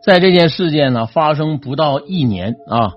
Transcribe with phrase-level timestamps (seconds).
[0.00, 2.92] 在这件事件呢发生不到一年啊，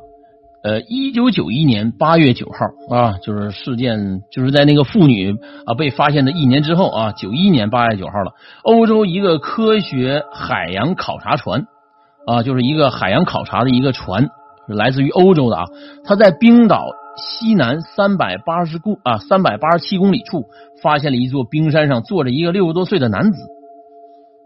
[0.64, 5.36] 呃，一九九一年八月九号啊，就是事件就是在那个妇女
[5.66, 8.34] 啊被发现的一年之后啊，九一年八月九号了。
[8.64, 11.66] 欧洲一个科学海洋考察船
[12.28, 14.30] 啊，就是一个海洋考察的一个船，
[14.68, 15.66] 来自于欧洲的啊，
[16.06, 16.86] 它在冰岛
[17.18, 20.46] 西南三百八十公啊三百八十七公里处
[20.82, 23.48] 发现了一座冰山上坐着一个六十多岁的男子。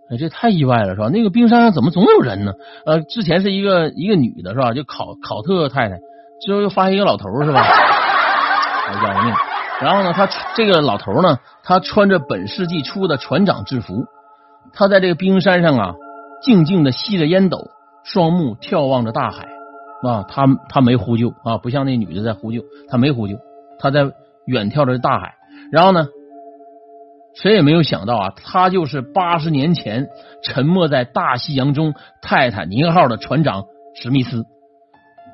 [0.10, 1.10] 哎，这太意外了，是吧？
[1.10, 2.54] 那个冰山上怎么总有人呢？
[2.86, 4.74] 呃，之前是一个一个女的，是吧？
[4.74, 5.98] 就考考特太太，
[6.46, 7.66] 之后又发现一个老头，是吧？
[9.04, 9.34] 要命！
[9.82, 14.06] 然后呢，他这个老头呢，他穿着本世纪初的船长制服，
[14.74, 15.96] 他在这个冰山上啊，
[16.42, 17.72] 静静的吸着烟斗，
[18.04, 19.48] 双目眺望着大海
[20.04, 20.24] 啊。
[20.30, 23.38] 他他没呼救啊，不像那女的在呼救，他没呼救，
[23.80, 24.12] 他在
[24.46, 25.34] 远眺着大海。
[25.72, 26.08] 然后呢？
[27.36, 30.08] 谁也没有想到啊，他就是八十年前
[30.42, 34.46] 沉没在大西洋中泰坦尼克号的船长史密斯。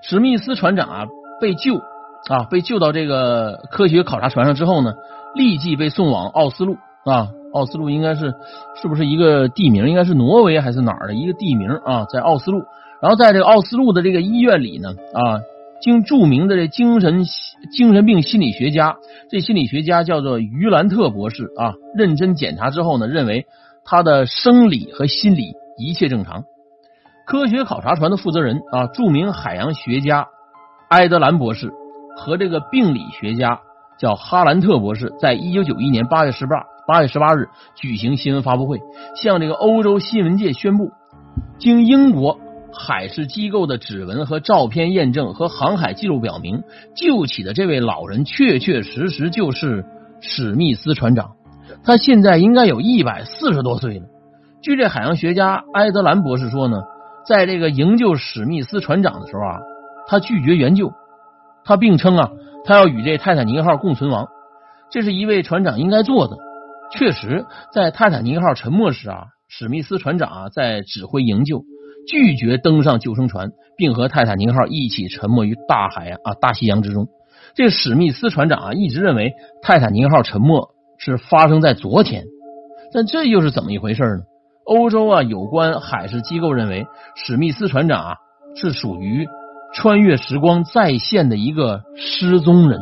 [0.02, 1.06] 史密斯船长啊
[1.40, 4.96] 被救啊被救到这个科学考察船上之后呢，
[5.36, 6.74] 立即被送往奥斯陆
[7.06, 7.30] 啊。
[7.54, 8.34] 奥斯陆应该是
[8.82, 9.88] 是不是一个地名？
[9.90, 12.06] 应该是挪威还是哪儿的一个地名啊？
[12.06, 12.64] 在奥斯陆，
[13.02, 15.40] 然后在这个奥斯陆的这个医院里呢啊。
[15.82, 17.24] 经著名的这精神
[17.72, 18.98] 精神病心理学家，
[19.30, 23.48] 这心理学家叫做于兰特博士啊，认真检查之后呢，认为
[23.84, 26.44] 他的生理和心理一切正常。
[27.26, 30.28] 科学考察船的负责人啊，著名海洋学家
[30.90, 31.72] 埃德兰博士
[32.16, 33.60] 和这个病理学家
[33.98, 38.80] 叫哈兰特博士，在一九九一年八月十八八月十八日举行新闻发布会，
[39.16, 40.92] 向这个欧洲新闻界宣布，
[41.58, 42.38] 经英国。
[42.74, 46.64] 海事机构的指纹和照片验证和航海记录表明，
[46.96, 49.86] 救起的这位老人确确实实就是
[50.22, 51.32] 史密斯船长。
[51.84, 54.06] 他现在应该有一百四十多岁了。
[54.62, 56.82] 据这海洋学家埃德兰博士说呢，
[57.26, 59.60] 在这个营救史密斯船长的时候啊，
[60.08, 60.92] 他拒绝援救，
[61.64, 62.30] 他并称啊，
[62.66, 64.28] 他要与这泰坦尼克号共存亡。
[64.90, 66.38] 这是一位船长应该做的。
[66.92, 71.64] 确实，在泰坦尼克号沉没时啊，史密斯船长啊在指挥营救。
[72.08, 77.08] 拒绝登上救生船，并和泰坦尼克号一起沉没于大海啊大西洋之中。
[77.54, 82.26] 这史密斯船长啊一直认为泰坦尼克号沉没是发生在昨天，
[82.94, 84.24] 但这又是怎么一回事呢？
[84.66, 86.86] 欧洲啊有关海事机构认为
[87.16, 88.16] 史密斯船长啊
[88.56, 89.28] 是属于
[89.74, 92.80] 穿越时光再现的一个失踪人。